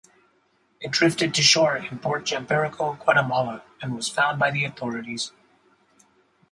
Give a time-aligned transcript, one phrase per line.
[0.79, 5.31] It drifted to shore in Port Champerico, Guatemala, and was found by authorities.